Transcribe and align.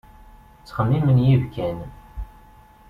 Ttxemmimen 0.59 1.23
yibekkan. 1.25 1.77